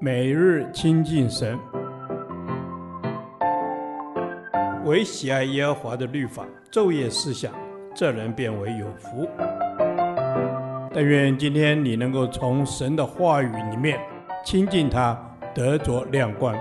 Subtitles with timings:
[0.00, 1.58] 每日亲近神，
[4.84, 7.52] 唯喜爱耶和华的律法，昼夜思想，
[7.94, 9.26] 这人便为有福。
[10.92, 13.98] 但愿今天你能够从神的话语里面
[14.44, 15.18] 亲近他，
[15.54, 16.54] 得着亮光。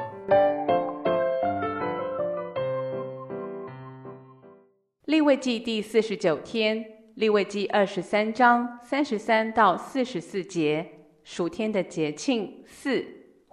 [5.05, 6.83] 利未记第四十九天，
[7.15, 10.85] 利未记二十三章三十三到四十四节，
[11.23, 13.05] 暑天的节庆四，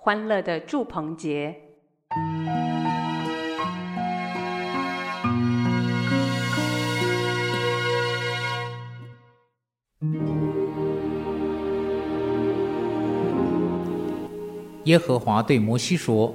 [0.03, 1.55] 欢乐的祝棚节。
[14.85, 16.35] 耶和华对摩西说：“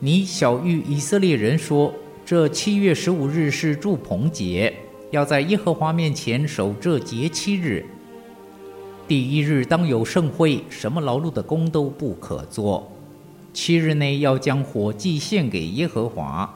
[0.00, 1.92] 你晓諭以色列人说。”
[2.24, 4.72] 这七月十五日是祝棚节，
[5.10, 7.84] 要在耶和华面前守这节七日。
[9.06, 12.90] 第一日当有盛会，什么劳碌的工都不可做。
[13.52, 16.48] 七日内要将火祭献给耶和华。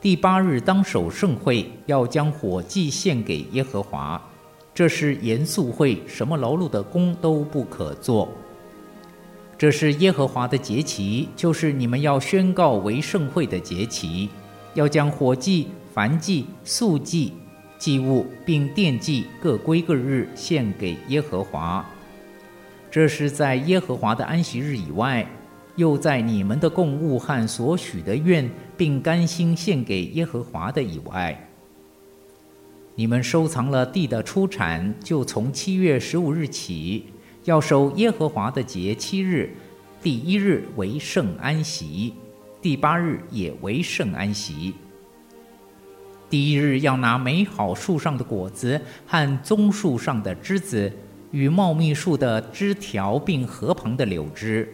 [0.00, 4.20] 第八日当守盛会，要将火祭献给耶和华。
[4.74, 8.28] 这是严肃会，什么劳碌的工都不可做。
[9.58, 14.28] 这是耶和华的节期，就是你们要宣告为圣会的节期。
[14.74, 17.32] 要将火祭、燔祭、素祭、
[17.76, 21.84] 祭物，并奠祭各归各日献给耶和华。
[22.88, 25.28] 这是在耶和华的安息日以外，
[25.78, 31.48] 又在你们的供物和所许的愿，并甘心献给耶和华的以外。
[32.96, 37.04] 你们收藏了地的出产，就从七月十五日起，
[37.44, 39.50] 要守耶和华的节七日，
[40.02, 42.12] 第一日为圣安息。
[42.60, 44.74] 第八日也为圣安息。
[46.28, 50.92] 第一日要拿美好树上的果子和棕树上的枝子，
[51.30, 54.68] 与茂密树的枝条，并河旁的柳枝，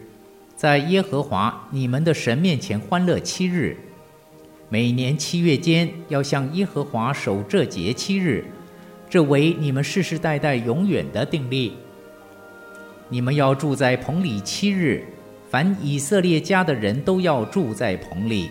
[0.55, 3.77] 在耶和华你们的神面前欢乐七日。
[4.69, 8.45] 每年七月间要向耶和华守这节七日，
[9.09, 11.73] 这为你们世世代代永远的定例。
[13.09, 15.05] 你们要住在棚里七日。
[15.47, 18.49] 凡以色列家的人都要住在棚里，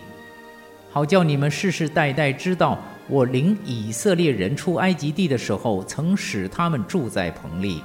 [0.89, 7.83] 好叫你们世世代代知道，我领以色列人出埃及地的时候，曾使他们住在棚里。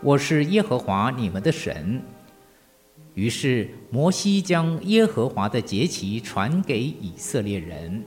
[0.00, 2.00] 我是耶和华你们的神。
[3.14, 8.04] 于是摩西将耶和华的节期传给以色列人。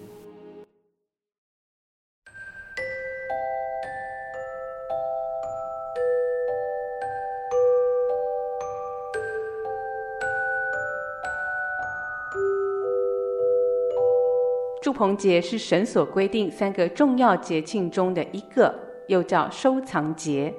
[14.81, 18.73] 祝棚节是神所规定三个重要节庆中的一个，
[19.07, 20.53] 又叫收藏节，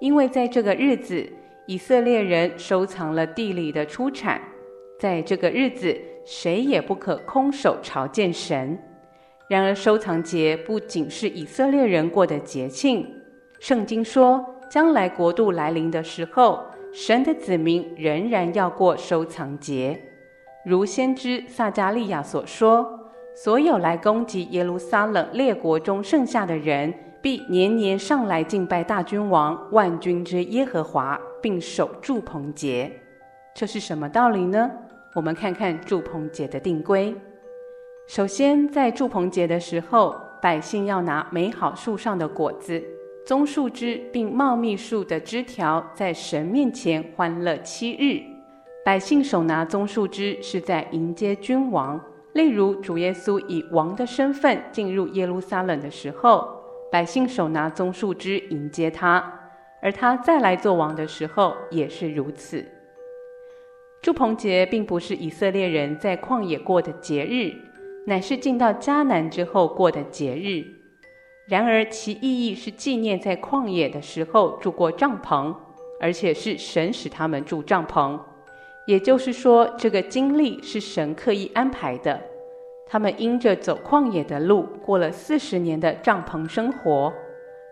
[0.00, 1.28] 因为在这个日子，
[1.66, 4.40] 以色列人收藏了地里的出产，
[4.98, 8.78] 在这个日子，谁也不可空手朝见神。
[9.48, 13.06] 然而，收藏节不仅是以色列人过的节庆，
[13.60, 19.98] 圣经说，将来国度来临的时候，神的子民仍然要过收藏节，
[20.64, 23.00] 如先知撒迦利亚所说。
[23.36, 32.90] 所有来攻击耶路撒冷列国中剩下的人，必年年上来敬拜大君王万军之耶和华，并守住棚节。
[33.54, 34.70] 这是什么道理呢？
[35.14, 37.14] 我们看看住棚节的定规。
[38.06, 42.82] 首先，在住棚节的时候，百姓要拿美好树上的果子、
[43.26, 48.22] 棕树枝，并茂密树的枝条，在神面前欢乐七日。
[48.82, 52.02] 百姓手拿棕树枝，是在迎接君王。
[52.32, 56.48] 例如，主耶稣以王的身份进入耶路撒冷的时候，
[56.90, 59.22] 百姓手拿棕树枝迎接他；
[59.84, 62.64] 而他再来做王的时候也是如此。
[64.00, 67.52] 住棚节并不是以色列人在旷野过的节日，
[68.06, 70.64] 乃是进到迦南之后过的节日。
[71.46, 75.54] 然而，其意义是纪念在旷野的时候住过帐篷，
[76.00, 78.18] 而且是神使他们住帐篷。
[78.86, 82.18] 也就是说，这个经历是神刻意安排的。
[82.86, 87.12] 他们因着走旷野的路，过了四十年的帐篷生活。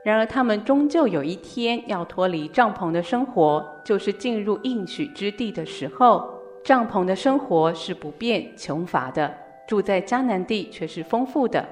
[0.04, 6.40] 然而，他们终究有一天要脱离帐篷的生活，就是进入应许之地的时候。
[6.64, 9.32] 帐篷的生活是不便穷乏的，
[9.66, 11.66] 住在迦南地却是丰富的。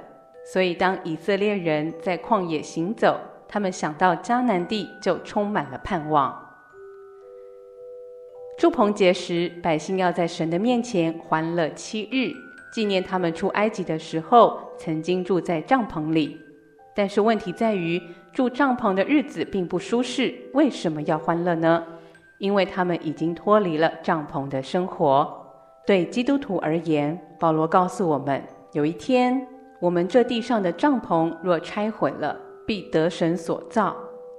[0.44, 3.16] 所以，当以色列人在旷野行走，
[3.46, 6.36] 他们想到迦南地，就充满了盼望。
[8.58, 12.32] 住棚节时，百姓要在神的面前欢乐七日，
[12.72, 16.36] 纪念他们出埃及的时候曾经住在帐篷里。
[16.94, 18.00] 但是问题在于，
[18.32, 21.84] 住帐篷的日子并不舒适，为什么要欢乐呢？
[22.38, 25.36] 因为他们已经脱离了帐篷的生活。
[25.86, 28.42] 对基督徒而言，保罗告诉我们，
[28.72, 29.46] 有一天，
[29.80, 33.96] 我们这地上的帐篷若拆毁了，必得神所造，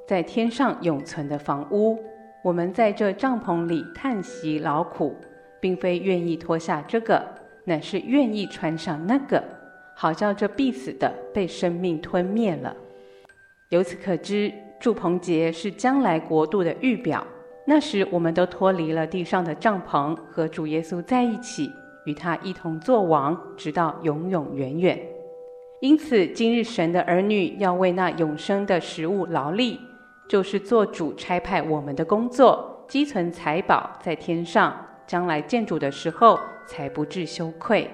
[0.08, 2.00] 在天上永存的房屋。
[2.44, 5.16] 我们在这帐篷里叹息劳苦，
[5.60, 7.24] 并非愿意脱下这个，
[7.66, 9.44] 乃是愿意穿上那个，
[10.02, 12.76] 好叫这必死的被生命吞灭了。
[13.70, 17.24] 由此可知，祝棚节是将来国度的预表。
[17.68, 21.72] 那时，我们都脱离了地上的帐篷，和主耶稣在一起，
[22.08, 25.00] 与他一同作王，直到永永远远。
[25.82, 29.80] 因此，今日神的儿女要为那永生的食物劳力，
[30.28, 37.88] 就是做主差派我们的工作，积存财宝在天上，将来见主的时候才不致羞愧。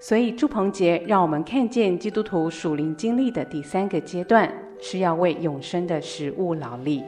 [0.00, 4.48] 所以，祝鹏杰让我们看见基督徒属灵经历的第三个阶段，
[4.80, 7.02] 是要为永生的食物劳力。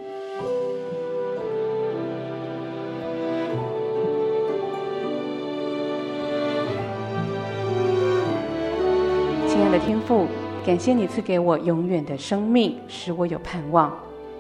[9.47, 10.27] 亲爱的天父，
[10.67, 13.97] 感谢你赐给我永远的生命，使我有盼望。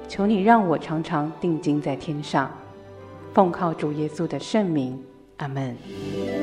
[0.08, 2.50] 求你让我常常定睛在天上，
[3.32, 5.00] 奉靠主耶稣的圣名，
[5.36, 6.39] 阿门。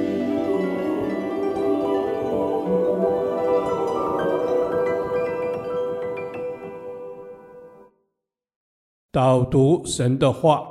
[9.17, 10.61] 导读神的话，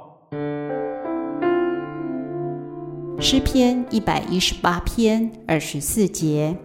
[3.19, 6.57] 诗篇一百一十八篇二十四节。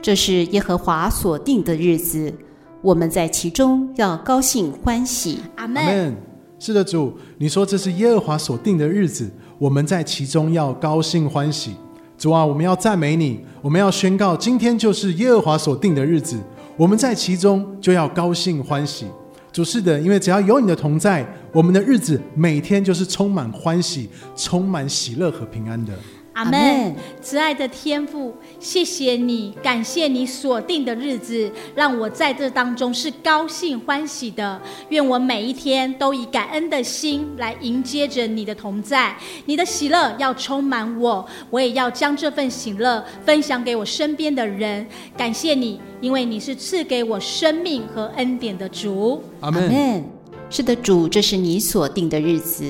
[0.00, 2.32] 这是耶和华所定的日子，
[2.80, 5.40] 我们在其中要高兴欢喜。
[5.56, 6.16] 阿门。
[6.58, 11.74] 是的，主，你说这是耶和华所定的日子，我们在其中要高兴欢喜。
[12.16, 16.38] 主啊，我们要赞美你，我们要宣告，今天就是耶和华所定的日子，
[16.78, 19.04] 我们在其中就要高兴欢喜。
[19.52, 25.92] 主，是的，因为只要有你的同在，我们的日子每天就是充满欢喜、充满喜乐和平安的。
[26.34, 34.60] 阿门，慈爱的天父，谢谢你，感谢你锁定的日子，让我在这当中是高兴欢喜的。
[34.88, 39.14] 愿我每一天都以感恩的心来迎接着你的同在，
[39.44, 44.86] 你的喜乐要充满我，我也要将这份喜乐分享给我身边的人。
[45.16, 49.22] 感谢你，因为你是赐给我生命和恩典的主。
[49.40, 50.04] 阿门。
[50.48, 52.64] 是的，主，这是你所定的日子，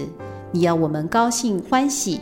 [0.53, 2.21] 你要我们高兴欢喜。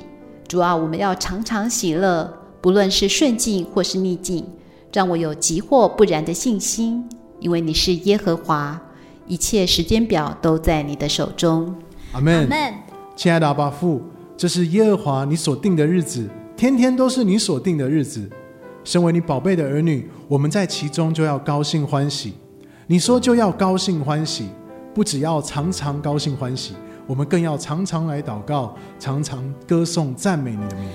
[0.50, 2.28] 主啊，我们要常常喜乐，
[2.60, 4.44] 不论是顺境或是逆境，
[4.92, 7.08] 让我有急或不然的信心，
[7.38, 8.76] 因为你是耶和华，
[9.28, 11.72] 一切时间表都在你的手中。
[12.10, 12.48] 阿门。
[13.14, 14.02] 亲爱的阿爸父，
[14.36, 18.28] 这是耶和华你所定的日子，天天都是你所定的日子。
[18.82, 22.32] 身为你宝贝的儿女，我们在其中就要高兴欢喜。
[22.88, 24.48] 你说就要高兴欢喜，
[24.92, 26.74] 不只要常常高兴欢喜。
[27.10, 30.88] 我们更要常常来祷告，常常歌颂赞美你的名。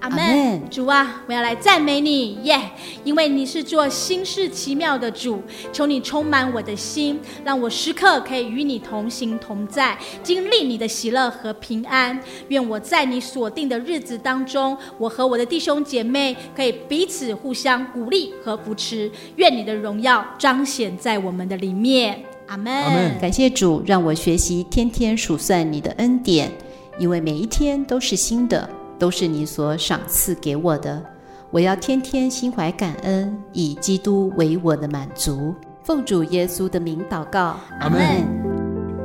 [0.00, 0.62] 阿门。
[0.70, 2.62] 主啊，我要来赞美你，耶、yeah！
[3.04, 12.18] 因为你是做新事奇妙的主，求你充满我的心，让我时刻可以与你同行同在，经历你的喜乐和平安。
[12.48, 19.12] 愿我在你所定的日子当中，我和我的弟兄姐妹可以彼此互相鼓励和扶持。
[19.36, 22.24] 愿你的荣耀彰显在我们的里面。
[22.48, 23.18] 阿门，阿门。
[23.20, 26.50] 感谢主，让我学习天天数算你的恩典，
[26.98, 28.68] 因为每一天都是新的，
[28.98, 31.02] 都是你所赏赐给我的。
[31.50, 35.54] 我要天天心怀感恩，以基督为我的满足。
[35.82, 38.00] 奉主耶稣的名祷告，阿门。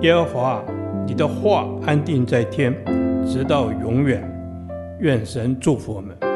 [0.01, 0.63] 耶和华，
[1.05, 2.73] 你的话安定在天，
[3.25, 4.29] 直到永远。
[4.99, 6.32] 愿神祝福我们。